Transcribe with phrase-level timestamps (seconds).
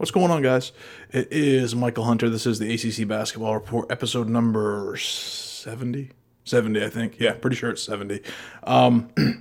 [0.00, 0.72] What's going on, guys?
[1.10, 2.30] It is Michael Hunter.
[2.30, 6.12] This is the ACC Basketball Report, episode number 70.
[6.44, 7.20] 70, I think.
[7.20, 8.22] Yeah, pretty sure it's 70.
[8.62, 9.34] Um, a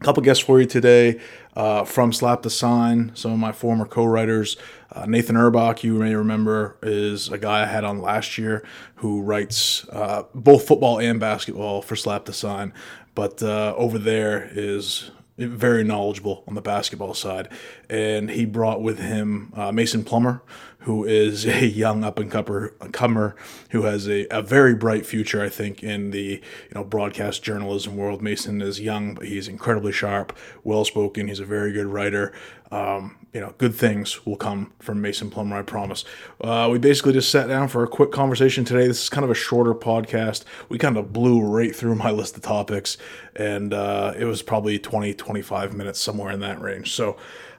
[0.02, 1.20] couple guests for you today
[1.54, 4.56] uh, from Slap the Sign, some of my former co writers.
[4.90, 9.20] Uh, Nathan Erbach, you may remember, is a guy I had on last year who
[9.20, 12.72] writes uh, both football and basketball for Slap the Sign.
[13.14, 17.48] But uh, over there is very knowledgeable on the basketball side.
[17.90, 20.42] And he brought with him uh, Mason Plummer,
[20.80, 23.36] who is a young up and comer
[23.70, 27.96] who has a, a very bright future, I think, in the you know broadcast journalism
[27.96, 28.22] world.
[28.22, 31.28] Mason is young, but he's incredibly sharp, well spoken.
[31.28, 32.32] He's a very good writer.
[32.74, 36.04] Um, you know, good things will come from Mason Plummer, I promise.
[36.40, 38.88] Uh, we basically just sat down for a quick conversation today.
[38.88, 40.44] This is kind of a shorter podcast.
[40.68, 42.98] We kind of blew right through my list of topics,
[43.36, 46.92] and uh, it was probably 20, 25 minutes, somewhere in that range.
[46.92, 47.16] So,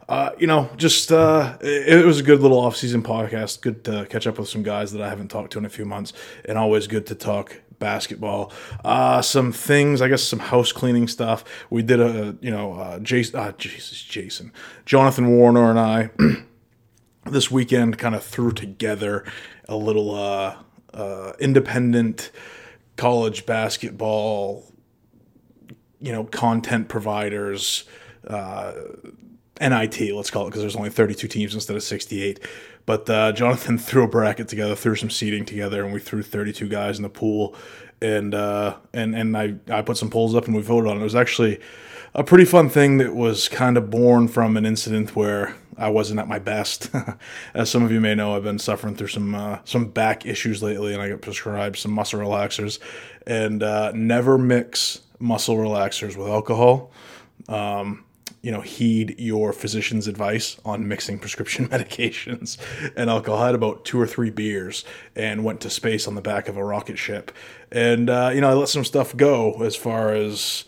[0.07, 3.61] uh, you know, just uh, it, it, was a good little off-season podcast.
[3.61, 5.85] Good to catch up with some guys that I haven't talked to in a few
[5.85, 6.13] months,
[6.45, 8.51] and always good to talk basketball.
[8.83, 11.43] Uh, some things, I guess, some house cleaning stuff.
[11.69, 14.51] We did a, you know, uh, Jason, uh, Jesus, Jason,
[14.85, 16.09] Jonathan Warner and I
[17.25, 19.25] this weekend kind of threw together
[19.67, 20.57] a little uh,
[20.93, 22.31] uh, independent
[22.95, 24.71] college basketball,
[25.99, 27.85] you know, content providers.
[28.25, 28.73] Uh,
[29.61, 32.39] NIT, let's call it, because there's only 32 teams instead of 68.
[32.85, 36.67] But uh, Jonathan threw a bracket together, threw some seating together, and we threw 32
[36.67, 37.55] guys in the pool.
[38.01, 40.99] And uh, and and I, I put some polls up and we voted on it.
[40.99, 41.61] It was actually
[42.13, 46.19] a pretty fun thing that was kind of born from an incident where I wasn't
[46.19, 46.89] at my best.
[47.53, 50.63] As some of you may know, I've been suffering through some uh, some back issues
[50.63, 52.79] lately, and I got prescribed some muscle relaxers.
[53.27, 56.91] And uh, never mix muscle relaxers with alcohol.
[57.49, 58.04] Um,
[58.45, 62.59] you know, heed your physician's advice on mixing prescription medications
[62.95, 63.41] and alcohol.
[63.41, 66.55] I had about two or three beers and went to space on the back of
[66.55, 67.31] a rocket ship.
[67.71, 70.63] And, uh, you know, I let some stuff go as far as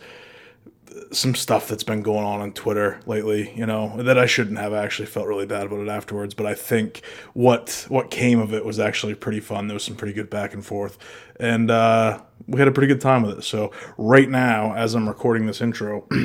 [1.12, 4.72] some stuff that's been going on on Twitter lately, you know, that I shouldn't have.
[4.72, 8.52] I actually felt really bad about it afterwards, but I think what what came of
[8.52, 9.68] it was actually pretty fun.
[9.68, 10.98] There was some pretty good back and forth,
[11.38, 13.42] and uh, we had a pretty good time with it.
[13.44, 16.08] So right now, as I'm recording this intro.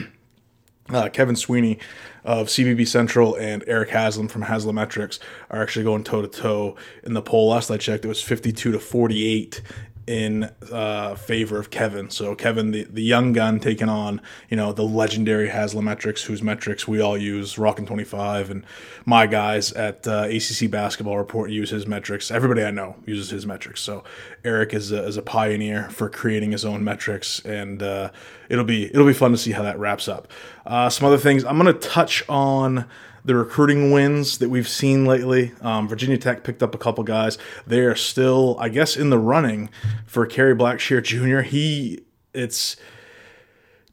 [0.89, 1.79] Uh, Kevin Sweeney
[2.25, 7.13] of CBB Central and Eric Haslam from Haslametrics are actually going toe to toe in
[7.13, 7.49] the poll.
[7.49, 9.61] Last I checked, it was 52 to 48
[10.06, 12.09] in uh, favor of Kevin.
[12.09, 16.88] So Kevin, the, the young gun, taking on you know the legendary Haslametrics, whose metrics
[16.88, 18.66] we all use, Rockin' Twenty Five, and
[19.06, 22.31] my guys at uh, ACC Basketball Report use his metrics.
[22.31, 23.81] Everybody I know uses his metrics.
[23.81, 24.03] So
[24.44, 28.12] Eric is a, is a pioneer for creating his own metrics, and uh,
[28.50, 30.28] it'll be it'll be fun to see how that wraps up.
[30.66, 32.85] Uh, some other things I'm going to touch on
[33.25, 35.51] the recruiting wins that we've seen lately.
[35.61, 37.38] Um, Virginia Tech picked up a couple guys.
[37.66, 39.69] They are still, I guess, in the running
[40.06, 41.41] for Kerry Blackshear Jr.
[41.41, 42.01] He,
[42.34, 42.75] it's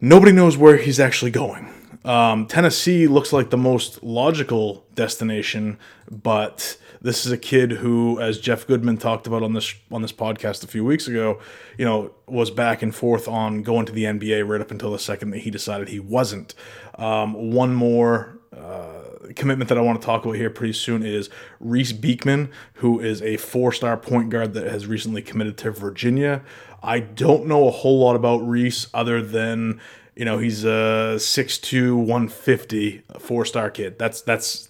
[0.01, 1.73] nobody knows where he's actually going.
[2.05, 5.79] Um, Tennessee looks like the most logical destination,
[6.11, 10.13] but this is a kid who, as Jeff Goodman talked about on this on this
[10.13, 11.41] podcast a few weeks ago,
[11.79, 14.99] you know, was back and forth on going to the NBA right up until the
[14.99, 16.55] second that he decided he wasn't.
[16.97, 19.00] Um, one more uh,
[19.37, 23.23] commitment that I want to talk about here pretty soon is Reece Beekman, who is
[23.23, 26.43] a four star point guard that has recently committed to Virginia.
[26.83, 29.81] I don't know a whole lot about Reese other than,
[30.17, 33.99] you know, he's a 6'2, 150 four star kid.
[33.99, 34.69] That's, that's,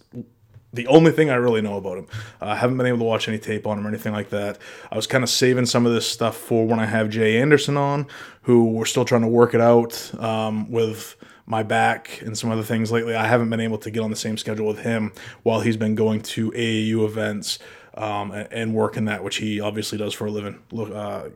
[0.72, 2.06] the only thing I really know about him.
[2.40, 4.58] Uh, I haven't been able to watch any tape on him or anything like that.
[4.90, 7.76] I was kind of saving some of this stuff for when I have Jay Anderson
[7.76, 8.06] on,
[8.42, 11.16] who we're still trying to work it out um, with
[11.50, 13.14] my back and some other things lately.
[13.14, 15.12] I haven't been able to get on the same schedule with him
[15.42, 17.58] while he's been going to AAU events
[17.94, 21.28] um, and, and working that, which he obviously does for a living, uh,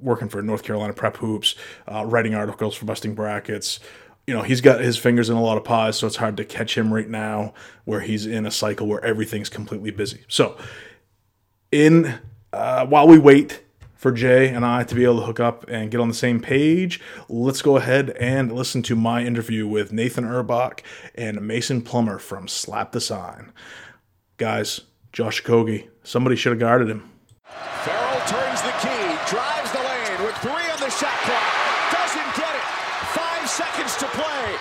[0.00, 1.54] working for North Carolina Prep Hoops,
[1.86, 3.78] uh, writing articles for Busting Brackets.
[4.26, 6.44] You know, he's got his fingers in a lot of pies, so it's hard to
[6.44, 7.54] catch him right now
[7.84, 10.24] where he's in a cycle where everything's completely busy.
[10.28, 10.58] So,
[11.70, 12.18] in
[12.52, 13.62] uh, while we wait
[14.00, 16.40] for Jay and I to be able to hook up and get on the same
[16.40, 20.82] page, let's go ahead and listen to my interview with Nathan Erbach
[21.14, 23.52] and Mason Plummer from Slap the Sign.
[24.38, 24.80] Guys,
[25.12, 27.10] Josh Okogie, somebody should have guarded him
[28.30, 31.42] turns the key, drives the lane with three on the shot clock.
[31.90, 32.66] Doesn't get it.
[33.10, 34.56] Five seconds to play.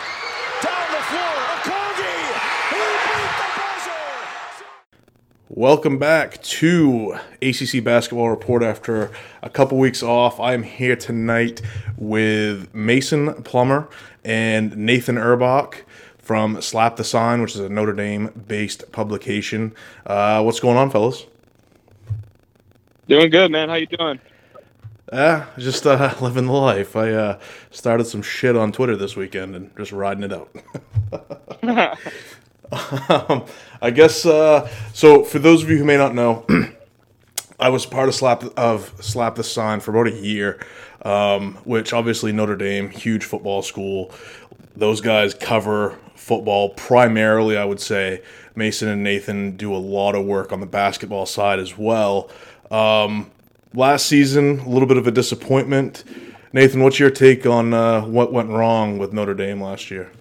[0.63, 1.50] Down the floor,
[5.59, 9.11] Welcome back to ACC Basketball Report after
[9.44, 10.39] a couple weeks off.
[10.39, 11.61] I am here tonight
[11.97, 13.89] with Mason Plummer
[14.23, 15.83] and Nathan Erbach
[16.17, 19.75] from Slap the Sign, which is a Notre Dame based publication.
[20.06, 21.25] Uh, what's going on, fellas?
[23.09, 23.67] Doing good, man.
[23.67, 24.21] How you doing?
[25.11, 26.95] Uh, just uh, living the life.
[26.95, 27.39] I uh,
[27.69, 30.56] started some shit on Twitter this weekend and just riding it out.
[32.71, 33.45] um,
[33.81, 35.24] I guess uh, so.
[35.24, 36.45] For those of you who may not know,
[37.60, 40.60] I was part of Slap of Slap the Sign for about a year,
[41.04, 44.12] um, which obviously Notre Dame, huge football school.
[44.75, 47.57] Those guys cover football primarily.
[47.57, 48.21] I would say
[48.56, 52.30] Mason and Nathan do a lot of work on the basketball side as well.
[52.69, 53.31] Um,
[53.74, 56.04] last season, a little bit of a disappointment.
[56.51, 60.12] Nathan, what's your take on uh, what went wrong with Notre Dame last year?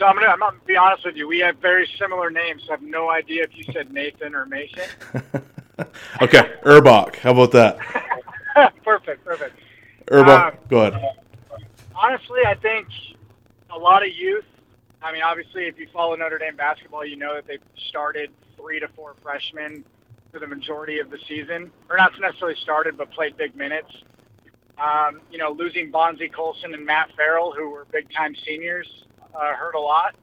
[0.00, 1.28] So I'm gonna, I'm gonna be honest with you.
[1.28, 2.62] We have very similar names.
[2.64, 4.84] So I have no idea if you said Nathan or Mason.
[6.22, 7.16] okay, Erbach.
[7.16, 7.78] How about that?
[8.82, 9.58] perfect, perfect.
[10.10, 11.16] Erbach, um, go ahead.
[11.94, 12.88] Honestly, I think
[13.68, 14.46] a lot of youth.
[15.02, 17.60] I mean, obviously, if you follow Notre Dame basketball, you know that they've
[17.90, 19.84] started three to four freshmen
[20.32, 23.90] for the majority of the season, or not necessarily started, but played big minutes.
[24.78, 28.88] Um, you know, losing Bonzi Colson and Matt Farrell, who were big time seniors,
[29.34, 30.14] uh, hurt a lot.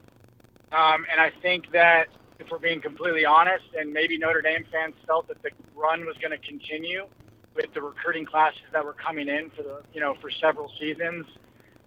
[0.72, 2.08] Um, and I think that
[2.38, 6.16] if we're being completely honest, and maybe Notre Dame fans felt that the run was
[6.20, 7.06] going to continue
[7.54, 11.26] with the recruiting classes that were coming in for the you know for several seasons,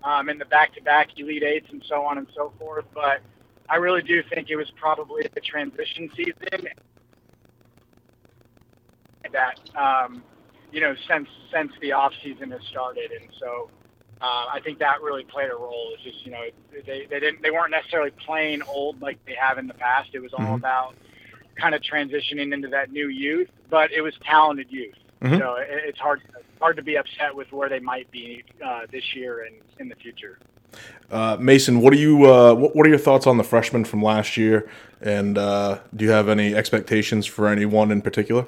[0.03, 2.85] um, in the back-to-back Elite Eights and so on and so forth.
[2.93, 3.21] But
[3.69, 6.67] I really do think it was probably a transition season
[9.31, 10.23] that um,
[10.71, 13.69] you know since since the off season has started, and so
[14.21, 15.91] uh, I think that really played a role.
[15.93, 16.43] It's just you know
[16.85, 20.09] they they didn't they weren't necessarily playing old like they have in the past.
[20.13, 20.53] It was all mm-hmm.
[20.55, 20.95] about
[21.55, 24.95] kind of transitioning into that new youth, but it was talented youth.
[25.21, 25.37] Mm-hmm.
[25.39, 26.21] So it, it's hard
[26.59, 29.95] hard to be upset with where they might be uh, this year and in the
[29.95, 30.37] future.
[31.09, 32.31] Uh, Mason, what are you?
[32.31, 34.69] Uh, what are your thoughts on the freshmen from last year?
[35.01, 38.45] And uh, do you have any expectations for anyone in particular?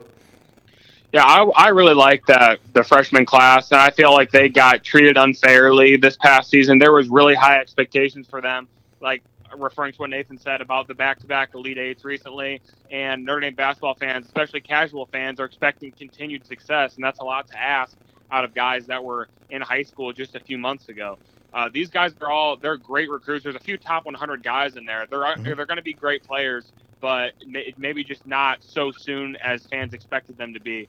[1.13, 4.83] Yeah, I, I really like that the freshman class, and I feel like they got
[4.83, 6.79] treated unfairly this past season.
[6.79, 8.67] There was really high expectations for them,
[8.99, 9.21] like
[9.55, 13.93] referring to what Nathan said about the back-to-back Elite Eights recently, and Notre Dame basketball
[13.93, 17.95] fans, especially casual fans, are expecting continued success, and that's a lot to ask
[18.31, 21.19] out of guys that were in high school just a few months ago.
[21.53, 23.43] Uh, these guys are all they're great recruits.
[23.43, 25.05] There's a few top 100 guys in there.
[25.07, 25.43] They're mm-hmm.
[25.43, 26.71] they're going to be great players,
[27.03, 27.33] but
[27.77, 30.87] maybe just not so soon as fans expected them to be.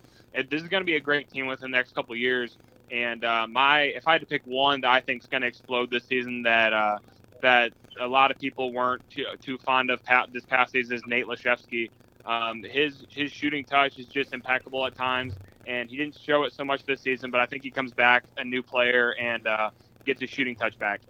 [0.48, 2.56] This is going to be a great team within the next couple years.
[2.92, 5.48] And uh, my, if I had to pick one that I think is going to
[5.48, 6.98] explode this season, that uh,
[7.42, 9.98] that a lot of people weren't too, too fond of
[10.32, 11.90] this past season, is Nate Laszewski.
[12.24, 15.34] Um, his his shooting touch is just impeccable at times,
[15.66, 17.32] and he didn't show it so much this season.
[17.32, 19.70] But I think he comes back a new player and uh,
[20.06, 21.00] gets his shooting touch back.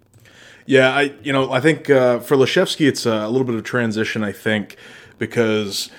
[0.67, 4.25] Yeah, I you know I think uh, for Laszewski it's a little bit of transition.
[4.25, 4.77] I think
[5.19, 5.91] because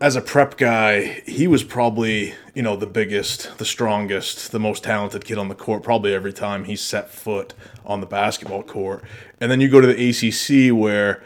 [0.00, 4.84] as a prep guy, he was probably, you know, the biggest, the strongest, the most
[4.84, 7.54] talented kid on the court probably every time he set foot
[7.84, 9.02] on the basketball court.
[9.40, 11.22] And then you go to the ACC where,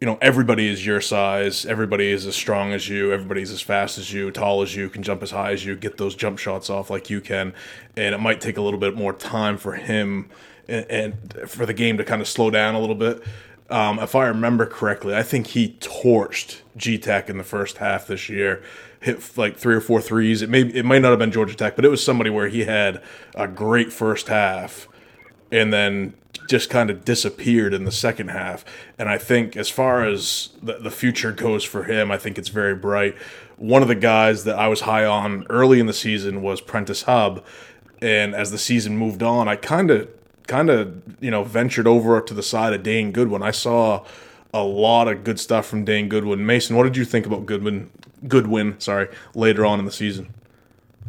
[0.00, 3.96] you know, everybody is your size, everybody is as strong as you, everybody's as fast
[3.96, 6.68] as you, tall as you, can jump as high as you, get those jump shots
[6.68, 7.54] off like you can.
[7.96, 10.28] And it might take a little bit more time for him
[10.72, 13.22] and, and for the game to kind of slow down a little bit.
[13.70, 18.06] Um, if I remember correctly, I think he torched G Tech in the first half
[18.06, 18.62] this year.
[19.00, 20.42] Hit like three or four threes.
[20.42, 22.64] It may it might not have been Georgia Tech, but it was somebody where he
[22.64, 23.02] had
[23.34, 24.88] a great first half,
[25.50, 26.14] and then
[26.48, 28.64] just kind of disappeared in the second half.
[28.98, 32.48] And I think as far as the, the future goes for him, I think it's
[32.48, 33.14] very bright.
[33.56, 37.02] One of the guys that I was high on early in the season was Prentiss
[37.04, 37.44] Hubb,
[38.00, 40.08] and as the season moved on, I kind of
[40.46, 43.42] kind of you know ventured over to the side of Dane Goodwin.
[43.42, 44.04] I saw
[44.54, 46.44] a lot of good stuff from Dane Goodwin.
[46.44, 47.90] Mason, what did you think about Goodwin?
[48.28, 50.32] Goodwin, sorry, later on in the season.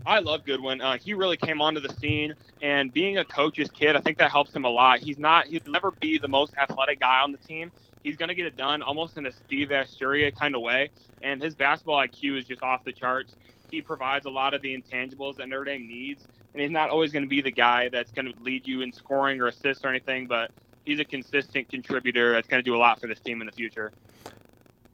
[0.06, 0.82] I love Goodwin.
[0.82, 4.32] Uh, he really came onto the scene, and being a coach's kid, I think that
[4.32, 5.00] helps him a lot.
[5.00, 7.72] He's not, he'll never be the most athletic guy on the team.
[8.04, 10.90] He's going to get it done almost in a Steve Vasturia kind of way,
[11.22, 13.36] and his basketball IQ is just off the charts.
[13.72, 17.12] He provides a lot of the intangibles that Notre Dame needs, and he's not always
[17.12, 19.90] going to be the guy that's going to lead you in scoring or assists or
[19.90, 20.52] anything, but
[20.86, 23.54] he's a consistent contributor that's going to do a lot for this team in the
[23.54, 23.92] future.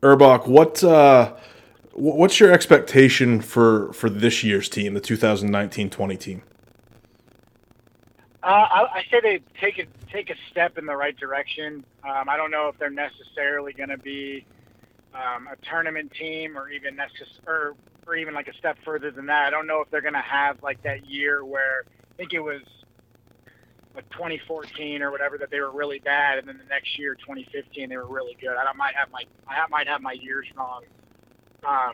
[0.01, 1.34] Erbach, what uh,
[1.94, 6.42] what's your expectation for for this year's team, the 2019-20 team?
[8.42, 11.84] Uh, I, I, say they take a take a step in the right direction.
[12.06, 14.46] Um, I don't know if they're necessarily going to be
[15.13, 17.75] um, a tournament team or even necess- or
[18.08, 19.48] or even like a step further than that.
[19.48, 22.39] I don't know if they're going to have like that year where I think it
[22.39, 22.62] was
[23.96, 27.89] like 2014 or whatever that they were really bad, and then the next year, 2015,
[27.89, 28.56] they were really good.
[28.56, 30.84] I might have my I might have my years wrong,
[31.68, 31.94] um,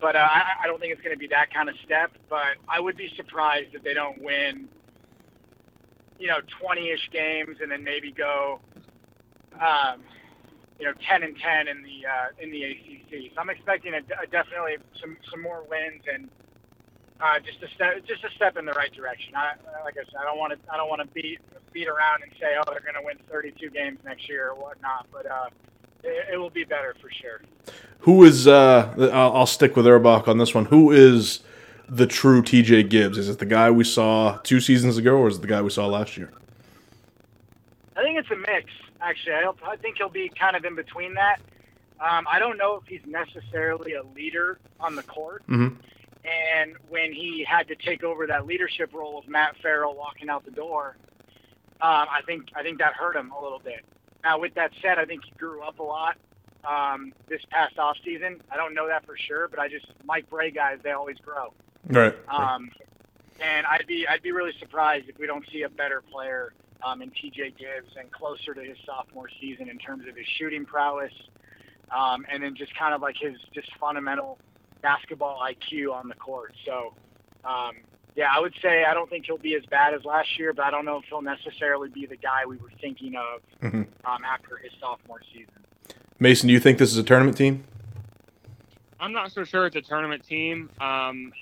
[0.00, 2.12] but uh, I, I don't think it's going to be that kind of step.
[2.28, 4.68] But I would be surprised if they don't win,
[6.18, 8.60] you know, 20ish games and then maybe go,
[9.54, 10.02] um,
[10.78, 13.32] you know, 10 and 10 in the uh, in the ACC.
[13.34, 16.28] So I'm expecting a, a definitely some some more wins and
[17.20, 19.34] uh, just a step, just a step in the right direction.
[19.34, 19.52] I,
[19.84, 21.40] like I said, I don't want to, I don't want to beat
[21.72, 25.06] beat around and say, oh, they're going to win 32 games next year or whatnot.
[25.12, 25.48] But uh,
[26.02, 27.42] it, it will be better for sure.
[28.00, 28.46] Who is?
[28.46, 30.66] Uh, I'll, I'll stick with Erbach on this one.
[30.66, 31.40] Who is
[31.88, 33.18] the true TJ Gibbs?
[33.18, 35.70] Is it the guy we saw two seasons ago, or is it the guy we
[35.70, 36.30] saw last year?
[37.96, 38.70] I think it's a mix.
[39.00, 41.40] Actually, I, don't, I think he'll be kind of in between that.
[42.00, 45.42] Um, I don't know if he's necessarily a leader on the court.
[45.48, 45.76] Mm-hmm.
[46.26, 50.44] And when he had to take over that leadership role of Matt Farrell walking out
[50.44, 50.96] the door,
[51.80, 53.84] um, I think I think that hurt him a little bit.
[54.24, 56.16] Now, with that said, I think he grew up a lot
[56.66, 58.42] um, this past off season.
[58.50, 61.52] I don't know that for sure, but I just Mike Brey guys they always grow.
[61.86, 62.14] Right.
[62.28, 62.70] Um,
[63.40, 66.54] and I'd be I'd be really surprised if we don't see a better player
[66.84, 70.64] um, in TJ Gibbs and closer to his sophomore season in terms of his shooting
[70.64, 71.12] prowess,
[71.96, 74.38] um, and then just kind of like his just fundamental
[74.82, 76.54] basketball IQ on the court.
[76.64, 76.94] So,
[77.44, 77.72] um,
[78.14, 80.64] yeah, I would say I don't think he'll be as bad as last year, but
[80.64, 83.82] I don't know if he'll necessarily be the guy we were thinking of mm-hmm.
[84.08, 85.52] um, after his sophomore season.
[86.18, 87.64] Mason, do you think this is a tournament team?
[88.98, 90.70] I'm not so sure it's a tournament team.
[90.80, 91.32] Um,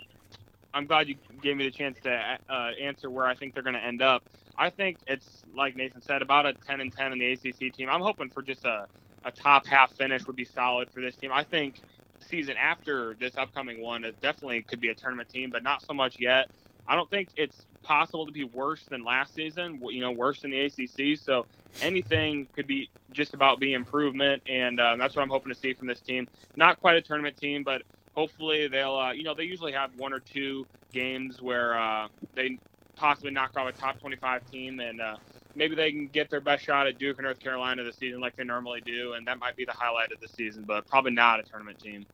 [0.75, 3.76] I'm glad you gave me the chance to uh, answer where I think they're going
[3.76, 4.25] to end up.
[4.59, 7.90] I think it's like Nathan said, about a 10 and 10 in the ACC team.
[7.90, 8.87] I'm hoping for just a,
[9.25, 11.33] a top half finish would be solid for this team.
[11.33, 11.83] I think
[12.21, 15.95] season after this upcoming one, it definitely could be a tournament team, but not so
[15.95, 16.49] much yet.
[16.88, 19.81] I don't think it's possible to be worse than last season.
[19.90, 21.19] You know, worse than the ACC.
[21.19, 21.47] So
[21.83, 25.75] anything could be just about be improvement, and uh, that's what I'm hoping to see
[25.75, 26.28] from this team.
[26.57, 27.83] Not quite a tournament team, but
[28.14, 28.97] hopefully they'll.
[28.97, 32.59] Uh, you know, they usually have one or two games where uh, they
[32.97, 35.16] possibly knock off a top 25 team, and uh,
[35.54, 38.37] maybe they can get their best shot at Duke or North Carolina this season, like
[38.37, 40.64] they normally do, and that might be the highlight of the season.
[40.66, 42.06] But probably not a tournament team.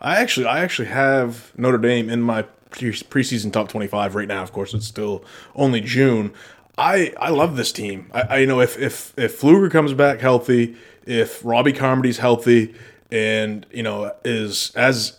[0.00, 4.42] I actually, I actually have Notre Dame in my preseason top 25 right now.
[4.42, 5.24] Of course, it's still
[5.54, 6.32] only June.
[6.76, 8.10] I, I love this team.
[8.14, 12.74] I, I you know if if if Pfluger comes back healthy, if Robbie Carmody's healthy,
[13.10, 15.18] and you know is as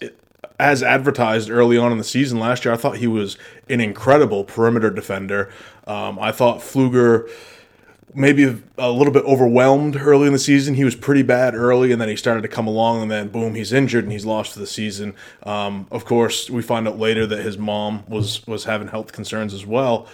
[0.59, 3.37] as advertised early on in the season last year, I thought he was
[3.69, 5.49] an incredible perimeter defender.
[5.87, 7.29] Um, I thought Pfluger
[8.13, 10.73] maybe a little bit overwhelmed early in the season.
[10.73, 13.55] He was pretty bad early, and then he started to come along, and then boom,
[13.55, 15.15] he's injured and he's lost for the season.
[15.43, 19.53] Um, of course, we find out later that his mom was was having health concerns
[19.53, 20.07] as well.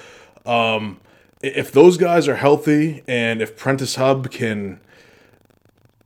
[0.45, 0.99] Um,
[1.41, 4.79] if those guys are healthy, and if Prentiss Hubb can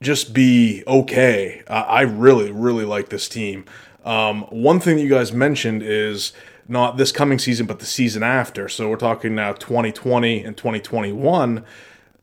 [0.01, 3.65] just be okay, I really, really like this team.
[4.09, 6.33] Um, one thing that you guys mentioned is
[6.67, 8.67] not this coming season, but the season after.
[8.67, 11.63] So we're talking now 2020 and 2021.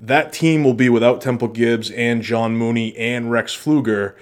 [0.00, 4.16] That team will be without Temple Gibbs and John Mooney and Rex Pfluger.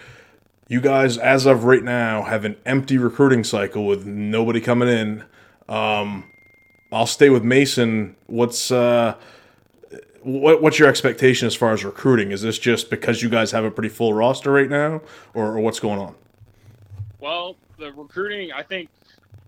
[0.68, 5.24] You guys, as of right now, have an empty recruiting cycle with nobody coming in.
[5.66, 6.30] Um,
[6.92, 8.14] I'll stay with Mason.
[8.26, 9.14] What's uh,
[10.20, 12.30] what, what's your expectation as far as recruiting?
[12.30, 15.00] Is this just because you guys have a pretty full roster right now,
[15.32, 16.14] or, or what's going on?
[17.24, 18.90] Well, the recruiting, I think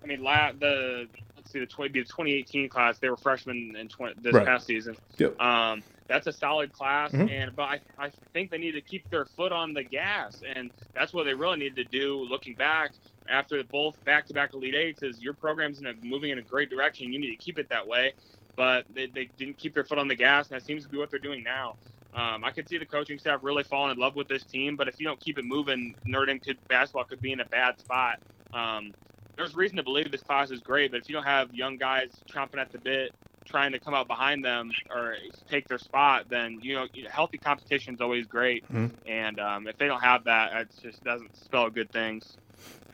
[0.02, 3.88] I mean, la- the let's see, the 20, the 2018 class, they were freshmen in
[3.88, 4.46] 20, this right.
[4.46, 4.96] past season.
[5.18, 5.38] Yep.
[5.38, 7.28] Um, that's a solid class, mm-hmm.
[7.28, 10.70] and but I, I think they need to keep their foot on the gas, and
[10.94, 12.26] that's what they really need to do.
[12.30, 12.92] Looking back
[13.28, 17.12] after both back-to-back Elite Eights, is your program's in a, moving in a great direction.
[17.12, 18.14] You need to keep it that way,
[18.54, 20.96] but they, they didn't keep their foot on the gas, and that seems to be
[20.96, 21.76] what they're doing now.
[22.16, 24.88] Um, I could see the coaching staff really falling in love with this team, but
[24.88, 27.78] if you don't keep it moving, Notre Dame could, basketball could be in a bad
[27.78, 28.20] spot.
[28.54, 28.94] Um,
[29.36, 32.08] there's reason to believe this class is great, but if you don't have young guys
[32.26, 33.12] chomping at the bit,
[33.44, 35.16] trying to come out behind them or
[35.48, 38.64] take their spot, then you know healthy competition is always great.
[38.72, 39.08] Mm-hmm.
[39.08, 42.38] And um, if they don't have that, it just doesn't spell good things.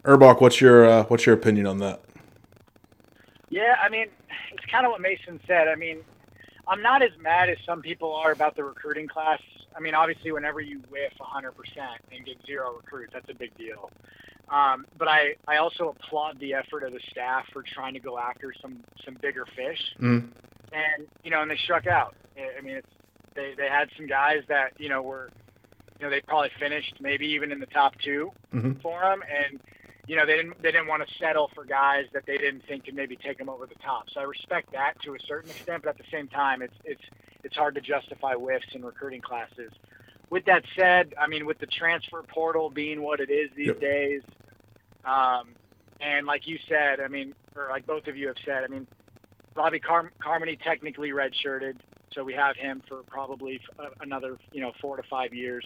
[0.04, 2.02] Erbach, what's your uh, what's your opinion on that?
[3.50, 4.06] Yeah, I mean,
[4.52, 5.68] it's kind of what Mason said.
[5.68, 6.00] I mean,
[6.72, 9.38] I'm not as mad as some people are about the recruiting class.
[9.76, 11.50] I mean, obviously, whenever you whiff 100%
[12.10, 13.90] and get zero recruits, that's a big deal.
[14.48, 18.18] Um, but I, I also applaud the effort of the staff for trying to go
[18.18, 19.78] after some some bigger fish.
[20.00, 20.28] Mm.
[20.72, 22.14] And you know, and they struck out.
[22.38, 22.88] I mean, it's,
[23.34, 25.28] they they had some guys that you know were,
[26.00, 28.72] you know, they probably finished maybe even in the top 2 mm-hmm.
[28.80, 29.20] for them.
[29.22, 29.60] And
[30.06, 32.84] you know, they didn't they didn't want to settle for guys that they didn't think
[32.86, 34.04] could maybe take them over the top.
[34.12, 37.02] So I respect that to a certain extent, but at the same time, it's it's
[37.44, 39.72] it's hard to justify whiffs in recruiting classes.
[40.30, 43.80] With that said, I mean, with the transfer portal being what it is these Yep.
[43.80, 44.22] days,
[45.04, 45.54] um,
[46.00, 48.86] and like you said, I mean, or like both of you have said, I mean,
[49.54, 51.74] Robbie Car- Carmody technically redshirted,
[52.12, 55.64] so we have him for probably f- uh, another, you know, four to five years,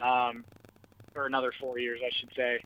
[0.00, 0.44] um,
[1.14, 2.60] or another four years, I should say.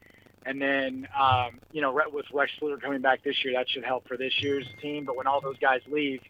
[0.47, 4.07] And then, um, you know, with Rex Pfluger coming back this year, that should help
[4.07, 5.05] for this year's team.
[5.05, 6.21] But when all those guys leave,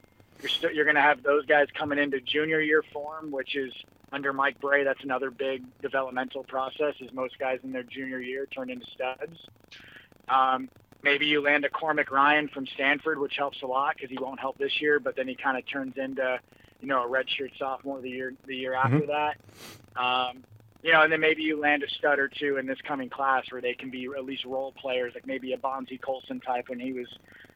[0.40, 3.72] you're still you're going to have those guys coming into junior year form, which is
[4.12, 4.84] under Mike Brey.
[4.84, 6.94] That's another big developmental process.
[7.00, 9.38] Is most guys in their junior year turn into studs.
[10.28, 10.70] Um,
[11.02, 14.40] maybe you land a Cormac Ryan from Stanford, which helps a lot because he won't
[14.40, 16.40] help this year, but then he kind of turns into,
[16.80, 19.36] you know, a redshirt sophomore the year the year after that.
[19.94, 20.42] Um,
[20.82, 23.44] you know, and then maybe you land a stud or two in this coming class
[23.50, 26.78] where they can be at least role players, like maybe a Bonzi Colson type when
[26.78, 27.08] he was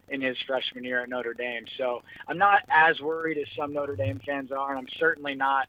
[0.08, 1.64] in his freshman year at Notre Dame.
[1.78, 5.68] So I'm not as worried as some Notre Dame fans are, and I'm certainly not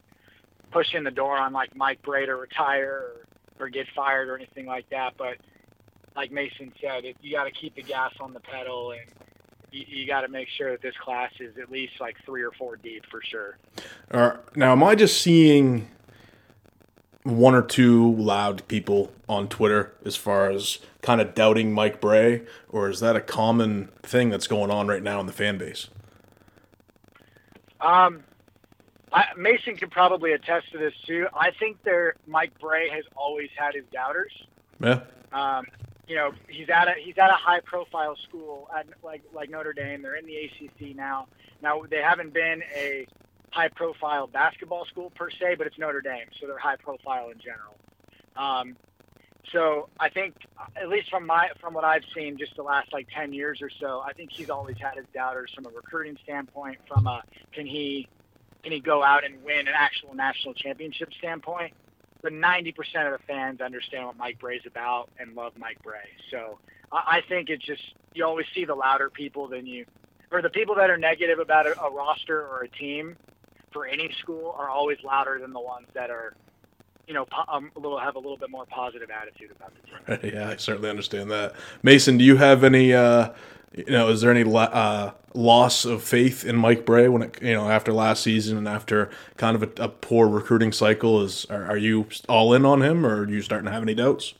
[0.72, 3.26] pushing the door on like Mike Brey to retire
[3.58, 5.14] or, or get fired or anything like that.
[5.16, 5.36] But
[6.16, 9.02] like Mason said, it, you got to keep the gas on the pedal and
[9.70, 12.50] you, you got to make sure that this class is at least like three or
[12.52, 13.58] four deep for sure.
[14.10, 15.88] Or, now, am I just seeing
[17.24, 22.42] one or two loud people on Twitter as far as kind of doubting Mike Brey,
[22.68, 25.88] or is that a common thing that's going on right now in the fan base?
[27.80, 28.22] Um,
[29.12, 31.26] I, Mason could probably attest to this too.
[31.34, 34.32] I think there Mike Brey has always had his doubters.
[34.80, 35.00] Yeah.
[35.32, 35.66] Um,
[36.08, 39.72] you know, he's at a he's at a high profile school at like like Notre
[39.72, 40.02] Dame.
[40.02, 41.26] They're in the ACC now.
[41.62, 43.06] Now they haven't been a
[43.52, 47.38] high profile basketball school per se, but it's Notre Dame, so they're high profile in
[47.38, 47.76] general.
[48.34, 48.76] Um,
[49.52, 50.34] so I think,
[50.76, 53.70] at least from my from what I've seen, just the last like ten years or
[53.80, 57.66] so, I think he's always had his doubters from a recruiting standpoint, from a can
[57.66, 58.08] he
[58.62, 61.74] can he go out and win an actual national championship standpoint.
[62.22, 62.76] But 90%
[63.12, 65.98] of the fans understand what Mike Brey's about and love Mike Brey.
[66.30, 66.60] So
[66.92, 67.82] I, I think it's just
[68.14, 69.84] you always see the louder people than you,
[70.30, 73.16] or the people that are negative about a, a roster or a team
[73.72, 76.34] for any school are always louder than the ones that are,
[77.06, 79.72] you know, po- um, a little have a little bit more positive attitude about
[80.08, 80.32] the team.
[80.34, 81.54] yeah, I certainly understand that.
[81.82, 82.92] Mason, do you have any?
[82.92, 83.30] Uh,
[83.74, 87.54] you know, is there any uh, loss of faith in Mike Brey when it you
[87.54, 91.22] know after last season and after kind of a, a poor recruiting cycle?
[91.22, 93.94] Is are, are you all in on him, or are you starting to have any
[93.94, 94.34] doubts?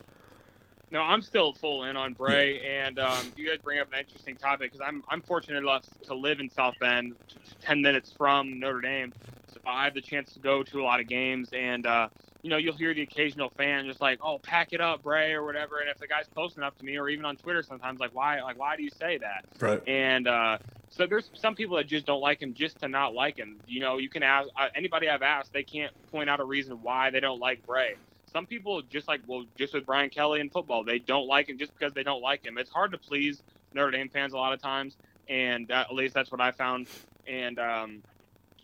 [0.92, 4.36] No, I'm still full in on Brey, and um, you guys bring up an interesting
[4.36, 7.16] topic because I'm I'm fortunate enough to live in South Bend,
[7.62, 9.14] ten minutes from Notre Dame,
[9.50, 12.08] so I have the chance to go to a lot of games, and uh,
[12.42, 15.46] you know you'll hear the occasional fan just like, "Oh, pack it up, Brey," or
[15.46, 18.14] whatever, and if the guy's close enough to me, or even on Twitter sometimes, like,
[18.14, 19.82] "Why, like, why do you say that?" Right.
[19.88, 20.58] And uh,
[20.90, 23.60] so there's some people that just don't like him just to not like him.
[23.66, 26.82] You know, you can ask uh, anybody I've asked, they can't point out a reason
[26.82, 27.94] why they don't like Brey.
[28.32, 31.58] Some people just like well, just with Brian Kelly in football, they don't like him
[31.58, 32.58] just because they don't like him.
[32.58, 33.42] It's hard to please
[33.74, 34.96] Notre Dame fans a lot of times,
[35.28, 36.88] and uh, at least that's what I found.
[37.26, 38.02] And um,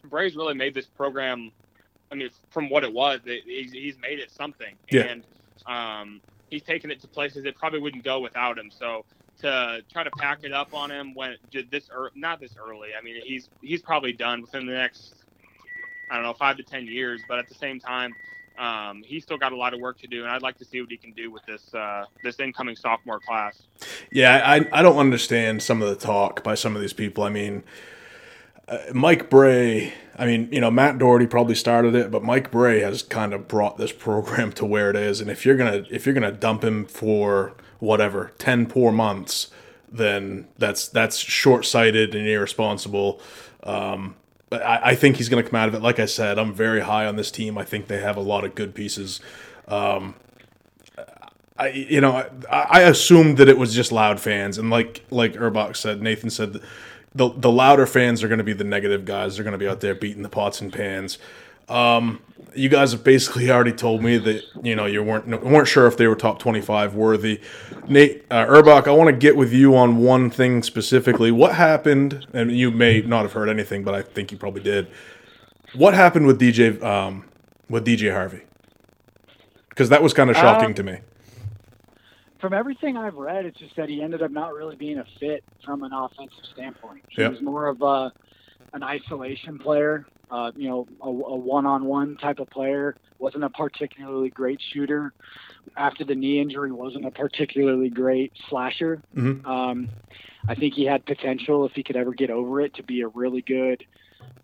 [0.05, 1.53] Brey's really made this program.
[2.11, 5.03] I mean, from what it was, it, he's, he's made it something, Yeah.
[5.03, 5.25] and
[5.67, 8.71] um, he's taken it to places it probably wouldn't go without him.
[8.71, 9.05] So
[9.41, 11.37] to try to pack it up on him when
[11.71, 12.91] this ear not this early.
[12.99, 15.15] I mean, he's he's probably done within the next
[16.11, 17.21] I don't know five to ten years.
[17.29, 18.13] But at the same time,
[18.59, 20.81] um, he's still got a lot of work to do, and I'd like to see
[20.81, 23.63] what he can do with this uh, this incoming sophomore class.
[24.11, 27.25] Yeah, I I don't understand some of the talk by some of these people.
[27.25, 27.63] I mean,
[28.67, 29.93] uh, Mike Brey.
[30.17, 33.47] I mean, you know, Matt Doherty probably started it, but Mike Brey has kind of
[33.47, 35.21] brought this program to where it is.
[35.21, 39.51] And if you're gonna if you're gonna dump him for whatever ten poor months,
[39.91, 43.21] then that's that's short sighted and irresponsible.
[43.63, 44.17] Um,
[44.53, 45.83] I, I think he's going to come out of it.
[45.83, 47.59] Like I said, I'm very high on this team.
[47.59, 49.21] I think they have a lot of good pieces.
[49.67, 50.15] Um,
[51.59, 55.37] I you know I, I assumed that it was just loud fans, and like like
[55.37, 56.61] Erbach said, Nathan said,
[57.15, 59.37] the the louder fans are going to be the negative guys.
[59.37, 61.19] They're going to be out there beating the pots and pans.
[61.69, 62.21] Um,
[62.55, 65.97] you guys have basically already told me that you know you weren't weren't sure if
[65.97, 67.41] they were top twenty five worthy.
[67.89, 71.31] Nate uh, Erbach, I want to get with you on one thing specifically.
[71.31, 72.27] What happened?
[72.33, 74.89] And you may not have heard anything, but I think you probably did.
[75.75, 77.25] What happened with DJ um,
[77.69, 78.43] with DJ Harvey?
[79.71, 80.99] Because that was kind of shocking Um, to me.
[82.41, 85.45] from everything I've read, it's just that he ended up not really being a fit
[85.65, 87.05] from an offensive standpoint.
[87.09, 87.29] He Yeah.
[87.29, 88.13] was more of a
[88.75, 92.97] an isolation player uh, you know, a, a one-on-one type of player.
[93.19, 95.13] wasn't a particularly great shooter.
[95.77, 99.03] After the knee injury, wasn't a particularly great slasher.
[99.15, 99.45] Mhm.
[99.47, 99.89] Um,
[100.47, 103.09] I think he had potential if he could ever get over it to be a
[103.09, 103.85] really good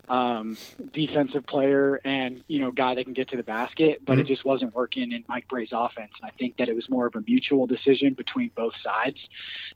[0.09, 0.59] um,
[0.93, 4.45] defensive player and you know guy that can get to the basket, but it just
[4.45, 6.13] wasn't working in Mike Brey's offense.
[6.21, 9.17] And I think that it was more of a mutual decision between both sides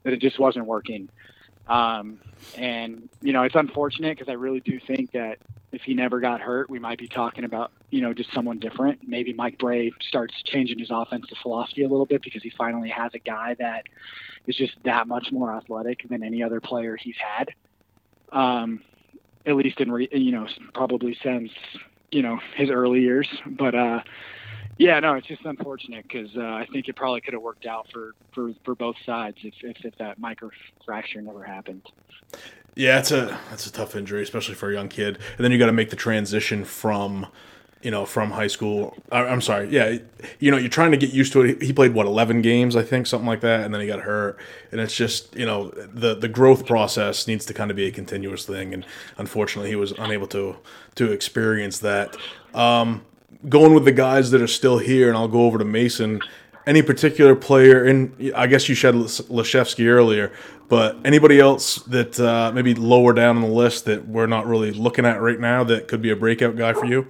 [0.03, 1.09] that it just wasn't working.
[1.69, 2.19] Um,
[2.57, 5.37] and you know it's unfortunate because I really do think that
[5.71, 9.07] if he never got hurt, we might be talking about you know just someone different.
[9.07, 13.13] Maybe Mike Brey starts changing his offensive philosophy a little bit because he finally has
[13.13, 13.83] a guy that
[14.47, 17.51] is just that much more athletic than any other player he's had.
[18.31, 18.81] Um,
[19.45, 21.51] at least in re- you know probably since
[22.11, 23.27] you know his early years.
[23.45, 24.01] But uh,
[24.79, 27.87] yeah, no, it's just unfortunate because uh, I think it probably could have worked out
[27.91, 30.49] for, for, for both sides if, if, if that micro
[30.85, 31.85] fracture never happened.
[32.75, 35.17] Yeah, it's a that's a tough injury, especially for a young kid.
[35.35, 37.27] And then you got to make the transition from,
[37.81, 38.95] you know, from high school.
[39.11, 39.97] I, I'm sorry, yeah,
[40.39, 41.61] you know, you're trying to get used to it.
[41.61, 44.37] He played what 11 games, I think, something like that, and then he got hurt.
[44.71, 47.91] And it's just, you know, the the growth process needs to kind of be a
[47.91, 48.73] continuous thing.
[48.73, 48.85] And
[49.17, 50.55] unfortunately, he was unable to
[50.95, 52.15] to experience that.
[52.53, 53.03] Um,
[53.47, 56.21] going with the guys that are still here, and I'll go over to Mason.
[56.67, 60.31] Any particular player, and I guess you said Laszewski earlier,
[60.67, 64.71] but anybody else that uh, maybe lower down on the list that we're not really
[64.71, 67.07] looking at right now that could be a breakout guy for you?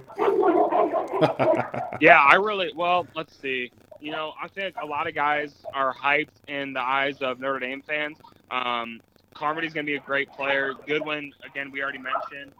[2.00, 3.06] yeah, I really well.
[3.14, 3.70] Let's see.
[4.00, 7.58] You know, I think a lot of guys are hyped in the eyes of Notre
[7.58, 8.16] Dame fans.
[8.50, 9.00] Um,
[9.34, 10.72] Carmody's going to be a great player.
[10.86, 12.52] Goodwin, again, we already mentioned.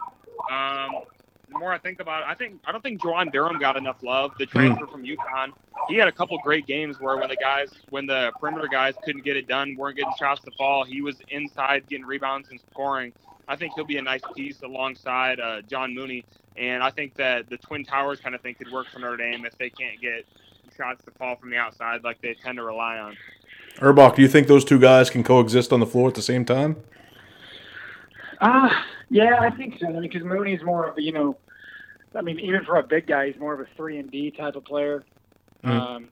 [0.50, 1.02] Um,
[1.52, 4.02] the more I think about it, I think I don't think Juwan Durham got enough
[4.02, 4.32] love.
[4.38, 5.52] The transfer from UConn,
[5.88, 9.24] he had a couple great games where when the guys, when the perimeter guys couldn't
[9.24, 13.12] get it done, weren't getting shots to fall, he was inside getting rebounds and scoring.
[13.48, 16.24] I think he'll be a nice piece alongside uh, John Mooney,
[16.56, 19.44] and I think that the Twin Towers kind of thing could work for Notre Dame
[19.44, 20.24] if they can't get
[20.76, 23.16] shots to fall from the outside like they tend to rely on.
[23.80, 26.44] Erbach, do you think those two guys can coexist on the floor at the same
[26.44, 26.76] time?
[28.40, 29.88] Ah, uh, yeah, I think so.
[29.88, 31.36] I mean, because Mooney's more of a, you know,
[32.14, 34.56] I mean, even for a big guy, he's more of a three and D type
[34.56, 35.04] of player.
[35.64, 35.70] Mm.
[35.70, 36.08] Um,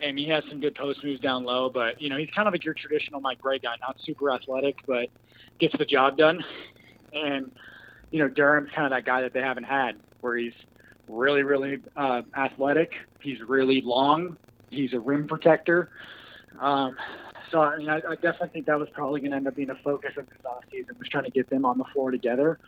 [0.00, 2.52] and he has some good post moves down low, but you know, he's kind of
[2.52, 5.08] like your traditional Mike Brey guy, not super athletic, but
[5.58, 6.44] gets the job done.
[7.12, 7.50] And
[8.10, 10.52] you know, Durham's kind of that guy that they haven't had, where he's
[11.08, 12.92] really, really uh, athletic.
[13.20, 14.36] He's really long.
[14.70, 15.90] He's a rim protector.
[16.60, 16.96] Um,
[17.50, 19.70] so I mean, I, I definitely think that was probably going to end up being
[19.70, 22.58] a focus of this offseason was trying to get them on the floor together.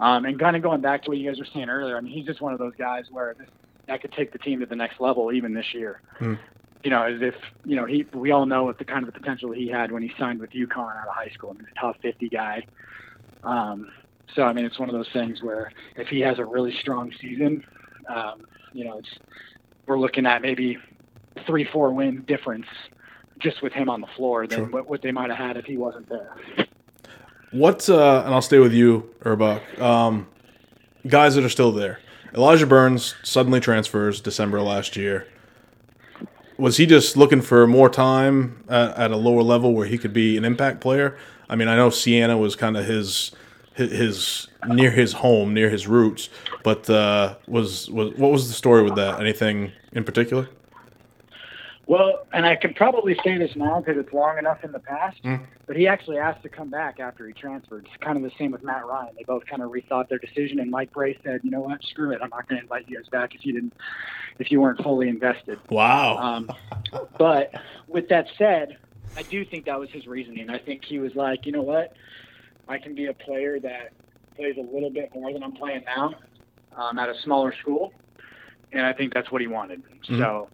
[0.00, 2.12] Um, and kind of going back to what you guys were saying earlier, I mean,
[2.12, 3.48] he's just one of those guys where this,
[3.86, 6.00] that could take the team to the next level even this year.
[6.18, 6.34] Hmm.
[6.82, 7.34] You know, as if
[7.64, 8.04] you know he.
[8.12, 10.50] We all know what the kind of the potential he had when he signed with
[10.50, 11.50] UConn out of high school.
[11.50, 12.66] I mean, he's a top 50 guy.
[13.44, 13.92] Um,
[14.34, 17.12] so I mean, it's one of those things where if he has a really strong
[17.20, 17.64] season,
[18.08, 19.10] um, you know, it's
[19.86, 20.76] we're looking at maybe
[21.46, 22.66] three, four win difference
[23.42, 24.66] just with him on the floor than Sure.
[24.68, 26.34] what, what they might have had if he wasn't there.
[27.50, 29.62] What, uh, and I'll stay with you, Erbach.
[29.80, 30.26] Um,
[31.06, 32.00] guys that are still there.
[32.34, 35.26] Elijah Burns suddenly transfers December last year.
[36.56, 40.12] Was he just looking for more time at, at a lower level where he could
[40.12, 41.16] be an impact player?
[41.48, 43.32] I mean, I know Siena was kind of his,
[43.74, 46.30] his his near his home, near his roots,
[46.62, 49.20] but uh, was was what was the story with that?
[49.20, 50.48] Anything in particular?
[51.92, 55.22] Well, and I can probably say this now because it's long enough in the past,
[55.24, 55.44] Mm.
[55.66, 57.84] but he actually asked to come back after he transferred.
[57.86, 59.14] It's kind of the same with Matt Ryan.
[59.14, 61.84] They both kind of rethought their decision, and Mike Brey said, "You know what?
[61.84, 62.20] Screw it.
[62.22, 63.74] I'm not going to invite you guys back if you didn't,
[64.38, 66.16] if you weren't fully invested." Wow.
[66.16, 66.50] Um,
[67.18, 67.52] but
[67.88, 68.78] with that said,
[69.18, 70.48] I do think that was his reasoning.
[70.48, 71.92] I think he was like, you know what,
[72.68, 73.92] I can be a player that
[74.34, 76.14] plays a little bit more than I'm playing now
[76.74, 77.92] um, at a smaller school,
[78.72, 79.82] and I think that's what he wanted.
[80.08, 80.16] Mhm.
[80.18, 80.48] So,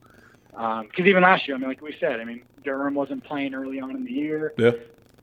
[0.51, 3.81] because even last year, I mean, like we said, I mean, Durham wasn't playing early
[3.81, 4.53] on in the year.
[4.59, 4.73] yeah.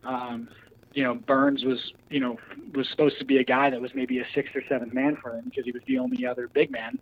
[0.04, 0.48] Um,
[0.94, 2.38] you know, Burns was, you know,
[2.74, 5.36] was supposed to be a guy that was maybe a sixth or seventh man for
[5.36, 6.98] him because he was the only other big man.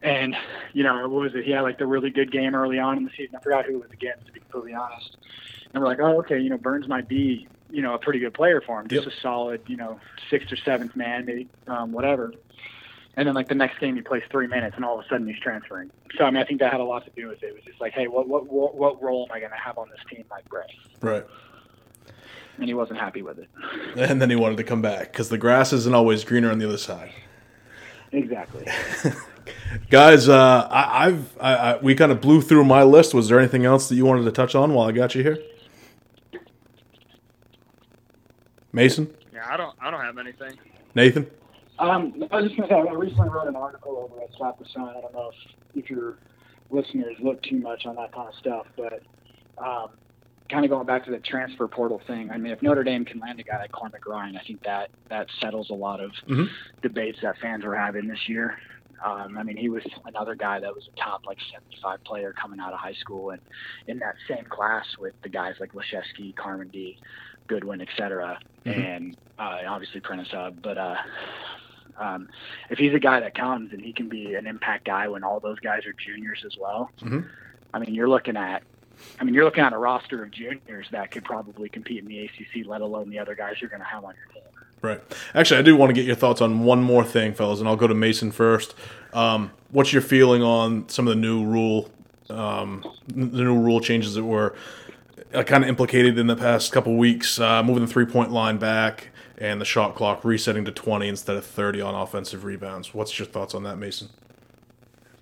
[0.00, 0.36] And,
[0.74, 1.44] you know, what was it?
[1.44, 3.34] He had like the really good game early on in the season.
[3.34, 5.16] I forgot who it was against, to be completely honest.
[5.74, 8.32] And we're like, oh, okay, you know, Burns might be, you know, a pretty good
[8.32, 8.86] player for him.
[8.86, 9.14] Just Yep.
[9.14, 9.98] a solid, you know,
[10.30, 12.32] sixth or seventh man, maybe, um, whatever.
[13.16, 15.26] And then like the next game he plays three minutes and all of a sudden
[15.26, 15.90] he's transferring.
[16.16, 17.46] So I mean I think that had a lot to do with it.
[17.46, 19.76] It was just like, hey, what what what, what role am I going to have
[19.78, 20.62] on this team, Mike Brey?
[21.00, 21.24] Right.
[22.58, 23.48] And he wasn't happy with it.
[23.96, 26.66] And then he wanted to come back because the grass isn't always greener on the
[26.68, 27.10] other side.
[28.12, 28.66] Exactly.
[29.90, 33.14] Guys, uh, I, I've I, I, we kind of blew through my list.
[33.14, 35.38] Was there anything else that you wanted to touch on while I got you here,
[38.72, 40.52] Mason, Yeah, I don't I don't have anything.
[40.94, 41.26] Nathan?
[41.78, 44.58] Um, I was just going to say, I recently wrote an article over at Slap
[44.58, 44.88] the Sign.
[44.96, 45.30] I don't know
[45.74, 46.18] if, if your
[46.70, 49.00] listeners look too much on that kind of stuff, but
[49.64, 49.88] um,
[50.50, 52.30] kind of going back to the transfer portal thing.
[52.30, 54.90] I mean, if Notre Dame can land a guy like Cormac Ryan, I think that
[55.08, 56.48] that settles a lot of Mhm.
[56.82, 58.56] debates that fans were having this year.
[59.04, 62.58] Um, I mean, he was another guy that was a top like 75 player coming
[62.58, 63.40] out of high school, and
[63.86, 66.98] in that same class with the guys like Laszewski, Carmen D,
[67.46, 68.36] Goodwin, et cetera,
[68.66, 68.76] Mhm.
[68.84, 70.60] and uh, obviously Prentiss Hubb.
[70.62, 70.96] But uh,
[71.98, 72.28] um,
[72.70, 75.40] if he's a guy that comes and he can be an impact guy when all
[75.40, 77.24] those guys are juniors as well, Mhm.
[77.74, 78.62] I mean, you're looking at
[79.20, 82.18] I mean, you're looking at a roster of juniors that could probably compete in the
[82.24, 84.42] ACC, let alone the other guys you're going to have on your team.
[84.82, 85.00] Right.
[85.36, 87.76] Actually, I do want to get your thoughts on one more thing, fellas, and I'll
[87.76, 88.74] go to Mason first.
[89.12, 91.90] Um, what's your feeling on some of the new rule,
[92.28, 94.56] um, the new rule changes that were
[95.32, 98.56] uh, kind of implicated in the past couple weeks, uh, moving the three point line
[98.58, 102.92] back and the shot clock resetting to 20 instead of 30 on offensive rebounds?
[102.92, 104.08] What's your thoughts on that, Mason?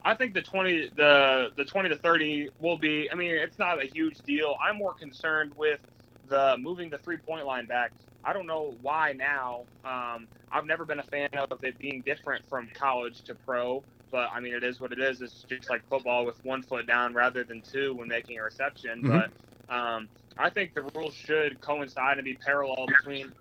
[0.04, 3.10] I think the twenty the the twenty to thirty will be.
[3.10, 4.54] I mean, it's not a huge deal.
[4.64, 5.80] I'm more concerned with
[6.28, 7.90] the moving the three point line back.
[8.24, 9.64] I don't know why now.
[9.84, 14.30] Um, I've never been a fan of it being different from college to pro, but
[14.32, 15.22] I mean, it is what it is.
[15.22, 19.02] It's just like football with one foot down rather than two when making a reception.
[19.02, 19.30] Mhm.
[19.68, 23.32] But um, I think the rules should coincide and be parallel between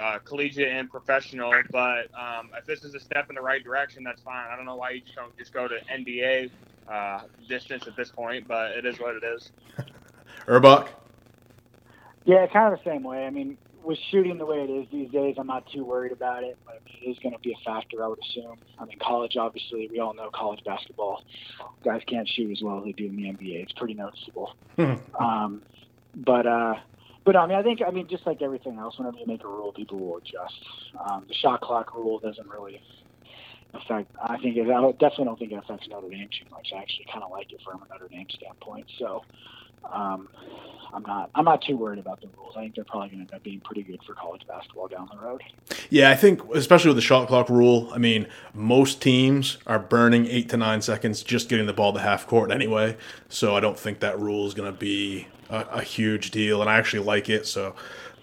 [0.00, 1.52] uh, collegiate and professional.
[1.70, 4.46] But um, if this is a step in the right direction, that's fine.
[4.50, 6.50] I don't know why you just don't just go to NBA
[6.88, 9.50] uh, distance at this point, but it is what it is.
[10.48, 10.88] Erbach?
[12.24, 13.26] Yeah, kind of the same way.
[13.26, 16.44] I mean, with shooting the way it is these days, I'm not too worried about
[16.44, 16.58] it.
[16.66, 18.58] But I mean, it is going to be a factor, I would assume.
[18.78, 21.22] I mean, college, obviously, we all know college basketball
[21.82, 23.62] guys can't shoot as well as they do in the NBA.
[23.62, 24.54] It's pretty noticeable.
[25.18, 25.62] um,
[26.14, 26.74] but uh,
[27.28, 29.48] but I mean, I think I mean, just like everything else, whenever you make a
[29.48, 30.64] rule, people will adjust.
[30.98, 32.80] Um, the shot clock rule doesn't really
[33.74, 34.10] affect.
[34.18, 36.68] I think it, I don't- definitely don't think it affects Notre Dame too much.
[36.74, 38.86] I actually kind of like it from a Notre Dame standpoint.
[38.98, 39.24] So.
[39.92, 40.28] Um,
[40.92, 41.30] I'm not.
[41.34, 42.54] I'm not too worried about the rules.
[42.56, 45.08] I think they're probably going to end up being pretty good for college basketball down
[45.12, 45.42] the road.
[45.88, 50.26] Yeah, I think especially with the shot clock rule, I mean, most teams are burning
[50.26, 52.96] eight to nine seconds just getting the ball to half court anyway.
[53.28, 56.70] So I don't think that rule is going to be a, a huge deal, and
[56.70, 57.46] I actually like it.
[57.46, 57.74] So.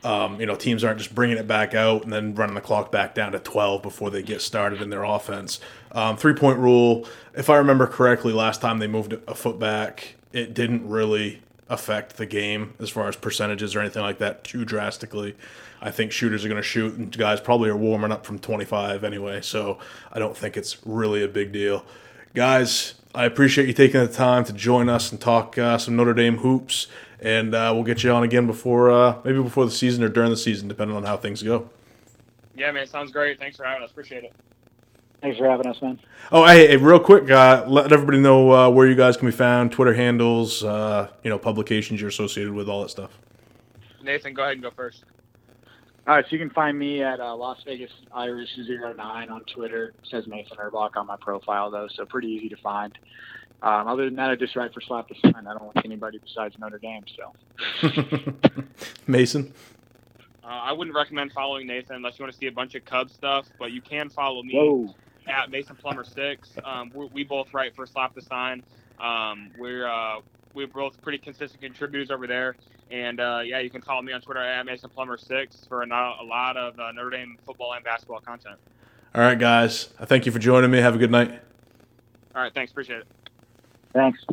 [0.03, 2.91] Um, you know, teams aren't just bringing it back out and then running the clock
[2.91, 5.59] back down to 12 before they get started in their offense.
[5.93, 10.13] Um, three point rule, if I remember correctly, last time they moved a foot back,
[10.31, 14.63] it didn't really affect the game as far as percentages or anything like that too
[14.63, 15.35] drastically.
[15.81, 19.03] I think shooters are going to shoot, and guys probably are warming up from 25
[19.03, 19.79] anyway, so
[20.11, 21.85] I don't think it's really a big deal.
[22.33, 26.13] Guys, I appreciate you taking the time to join us and talk uh, some Notre
[26.13, 26.87] Dame hoops,
[27.25, 30.29] and uh, we'll get you on again before uh, maybe before the season or during
[30.29, 31.67] the season, depending on how things go.
[32.55, 33.39] Yeah, man, sounds great.
[33.39, 33.89] Thanks for having us.
[33.89, 34.33] Appreciate it.
[35.21, 35.99] Thanks for having us, man.
[36.31, 39.31] Oh, hey, hey real quick, uh, let everybody know uh, where you guys can be
[39.31, 43.17] found, Twitter handles, uh, you know, publications you're associated with, all that stuff.
[44.03, 45.03] Nathan, go ahead and go first.
[46.07, 49.95] All right, so you can find me at uh, Las Vegas Irish 09 on Twitter.
[50.03, 52.95] It says Nathan Erbach on my profile, though, so pretty easy to find.
[53.65, 55.47] Um, other than that, I just write for Slap the sign.
[55.47, 58.13] I don't like anybody besides Notre Dame, so.
[59.07, 59.51] Mason.
[60.43, 63.13] Uh, I wouldn't recommend following Nathan unless you want to see a bunch of Cubs
[63.13, 64.93] stuff, but you can follow me Whoa.
[65.27, 66.51] at Mason Plummer Six.
[66.63, 68.61] Um, we, we both write for Slap the Sign.
[68.99, 70.19] Um, we're uh,
[70.53, 72.55] we're both pretty consistent contributors over there,
[72.91, 75.87] and uh, yeah, you can follow me on Twitter at Mason Plummer Six for a,
[75.87, 78.57] a lot of uh, Notre Dame football and basketball content.
[79.15, 79.89] All right, guys.
[79.99, 80.77] I thank you for joining me.
[80.77, 81.31] Have a good night.
[82.35, 83.07] All right, thanks, appreciate it.
[83.95, 84.23] Thanks.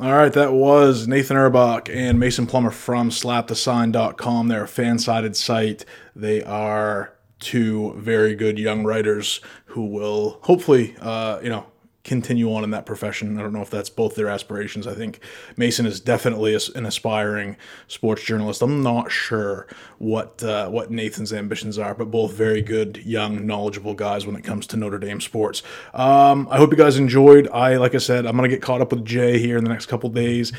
[0.00, 4.48] All right, that was Nathan Erbach and Mason Plummer from slapthesign.com.
[4.48, 5.84] They're a fan sided site.
[6.16, 11.66] They are two very good young writers who will hopefully, uh, you know,
[12.04, 13.38] continue on in that profession.
[13.38, 14.86] I don't know if that's both their aspirations.
[14.86, 15.20] I think
[15.56, 18.62] Mason is definitely an aspiring sports journalist.
[18.62, 19.66] I'm not sure
[19.98, 24.42] what uh, what Nathan's ambitions are, but both very good, young, knowledgeable guys when it
[24.42, 25.62] comes to Notre Dame sports.
[25.94, 27.48] Um, I hope you guys enjoyed.
[27.48, 29.86] I, like I said, I'm gonna get caught up with Jay here in the next
[29.86, 30.52] couple days.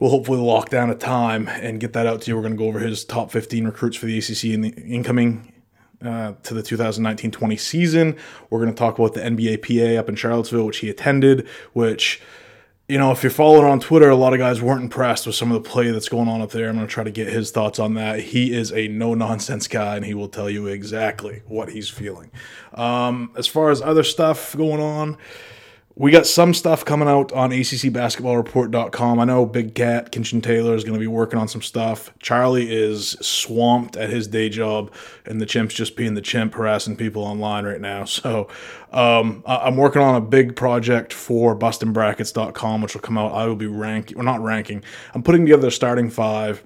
[0.00, 2.34] We'll hopefully lock down a time and get that out to you.
[2.34, 5.51] We're going to go over his top 15 recruits for the ACC in the incoming
[6.04, 8.16] uh, to the 2019-20 season.
[8.50, 11.46] We're going to talk about the NBA PA up in Charlottesville, which he attended.
[11.72, 12.20] Which,
[12.88, 15.52] you know, if you're following on Twitter, a lot of guys weren't impressed with some
[15.52, 16.68] of the play that's going on up there.
[16.68, 18.20] I'm going to try to get his thoughts on that.
[18.20, 22.30] He is a no-nonsense guy, and he will tell you exactly what he's feeling.
[22.74, 25.18] Um, as far as other stuff going on
[25.94, 29.20] we got some stuff coming out on ACCBasketballReport.com.
[29.20, 32.12] I know Big Cat Kinchin Taylor is going to be working on some stuff.
[32.18, 34.90] Charlie is swamped at his day job,
[35.26, 38.04] and the chimp's just being the chimp, harassing people online right now.
[38.22, 38.48] So
[38.92, 43.32] um, I'm working on a big project for BustingBrackets.com, which will come out.
[43.32, 44.84] I will be ranking, or not ranking.
[45.12, 46.62] I'm putting together a starting five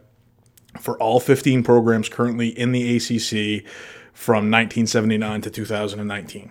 [0.79, 3.65] for all 15 programs currently in the ACC
[4.13, 6.51] from 1979 to 2019.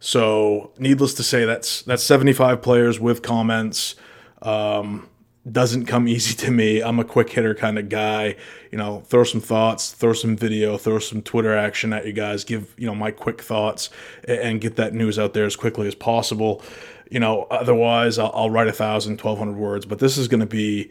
[0.00, 3.96] So, needless to say, that's that's 75 players with comments.
[4.42, 5.08] Um,
[5.50, 6.82] doesn't come easy to me.
[6.82, 8.36] I'm a quick hitter kind of guy.
[8.70, 12.44] You know, throw some thoughts, throw some video, throw some Twitter action at you guys.
[12.44, 13.90] Give you know my quick thoughts
[14.26, 16.62] and get that news out there as quickly as possible.
[17.10, 19.86] You know, otherwise I'll, I'll write a thousand, twelve hundred words.
[19.86, 20.90] But this is going to be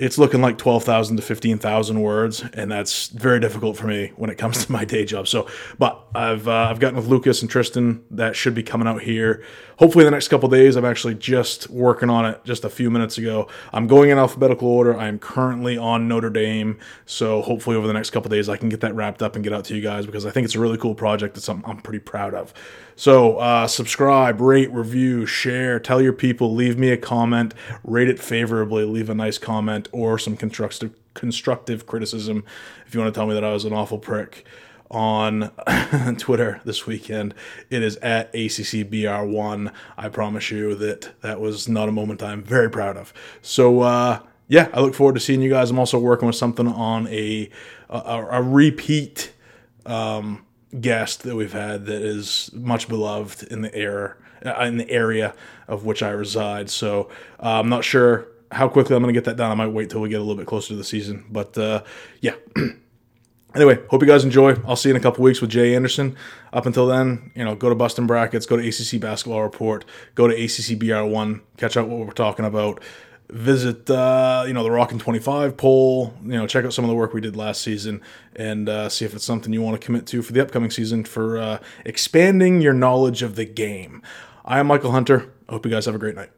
[0.00, 4.38] it's looking like 12,000 to 15,000 words, and that's very difficult for me when it
[4.38, 5.28] comes to my day job.
[5.28, 5.46] So,
[5.78, 8.02] but I've uh, I've gotten with Lucas and Tristan.
[8.10, 9.44] That should be coming out here.
[9.78, 10.76] Hopefully, the next couple days.
[10.76, 13.48] I'm actually just working on it just a few minutes ago.
[13.72, 14.96] I'm going in alphabetical order.
[14.96, 18.80] I'm currently on Notre Dame, so hopefully over the next couple days I can get
[18.80, 20.78] that wrapped up and get out to you guys because I think it's a really
[20.78, 21.36] cool project.
[21.36, 22.54] It's something I'm pretty proud of.
[23.00, 28.20] So, uh, subscribe, rate, review, share, tell your people, leave me a comment, rate it
[28.20, 32.44] favorably, leave a nice comment or some constructive constructive criticism
[32.86, 34.44] if you want to tell me that I was an awful prick
[34.90, 35.50] on
[36.18, 37.32] Twitter this weekend.
[37.70, 39.72] It is at ACCBR1.
[39.96, 43.14] I promise you that that was not a moment I'm very proud of.
[43.40, 45.70] So, uh, yeah, I look forward to seeing you guys.
[45.70, 47.48] I'm also working with something on a
[47.88, 49.32] a, a repeat
[49.86, 50.44] um,
[50.78, 55.34] guest that we've had that is much beloved in the air uh, in the area
[55.68, 56.70] of which I reside.
[56.70, 57.10] So
[57.42, 59.50] uh, I'm not sure how quickly I'm going to get that done.
[59.50, 61.24] I might wait till we get a little bit closer to the season.
[61.30, 61.82] But uh,
[62.20, 62.34] yeah.
[63.54, 64.56] anyway, hope you guys enjoy.
[64.66, 66.16] I'll see you in a couple weeks with Jay Anderson.
[66.52, 70.26] Up until then, you know, go to Busting Brackets, go to ACC Basketball Report, go
[70.26, 72.82] to ACCBR1, catch up what we're talking about
[73.32, 76.94] visit uh, you know the Rockin' 25 poll you know check out some of the
[76.94, 78.00] work we did last season
[78.36, 81.04] and uh, see if it's something you want to commit to for the upcoming season
[81.04, 84.02] for uh, expanding your knowledge of the game.
[84.44, 85.32] I am michael hunter.
[85.48, 86.30] I hope you guys have a great night